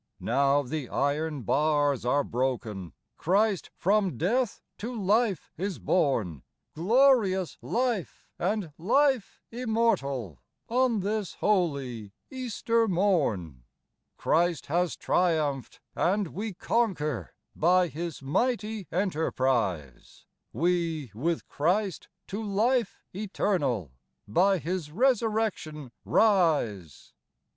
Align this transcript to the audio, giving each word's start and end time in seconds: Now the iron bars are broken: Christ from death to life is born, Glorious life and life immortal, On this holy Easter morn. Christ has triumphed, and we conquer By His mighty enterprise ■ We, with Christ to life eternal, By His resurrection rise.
Now 0.19 0.63
the 0.63 0.89
iron 0.89 1.43
bars 1.43 2.05
are 2.05 2.23
broken: 2.23 2.93
Christ 3.17 3.69
from 3.77 4.17
death 4.17 4.59
to 4.79 4.99
life 4.99 5.51
is 5.57 5.77
born, 5.77 6.41
Glorious 6.73 7.59
life 7.61 8.27
and 8.39 8.73
life 8.79 9.43
immortal, 9.51 10.41
On 10.67 11.01
this 11.01 11.35
holy 11.35 12.13
Easter 12.31 12.87
morn. 12.87 13.63
Christ 14.17 14.65
has 14.65 14.95
triumphed, 14.95 15.79
and 15.95 16.29
we 16.29 16.53
conquer 16.55 17.35
By 17.55 17.87
His 17.87 18.23
mighty 18.23 18.87
enterprise 18.91 20.25
■ 20.55 20.59
We, 20.59 21.11
with 21.13 21.47
Christ 21.47 22.07
to 22.29 22.41
life 22.43 23.03
eternal, 23.13 23.91
By 24.27 24.57
His 24.57 24.89
resurrection 24.89 25.91
rise. 26.05 27.13